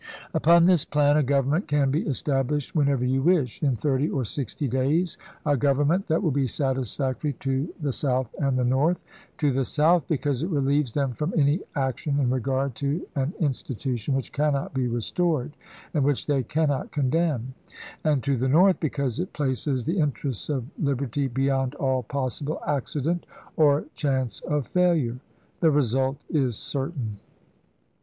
[0.33, 4.25] "Upon this plan a government can be estab lished whenever you wish— in thirty or
[4.25, 8.97] sixty days: a government that will be satisfactory to the South 430 ABEAHAM LINCOLN ch.
[8.97, 8.97] XVII.
[8.97, 12.73] and the North; to the South, because it relieves them from any action in regard
[12.73, 15.55] to an institution which cannot be restored,
[15.93, 17.53] and which they cannot condemn;
[18.03, 22.01] and to the North, because it places the to Lhicoin, interests of liberty beyond all
[22.01, 23.89] possible accident or iself ■ MS.
[23.93, 25.19] chance of failure.
[25.59, 27.19] The result is certain."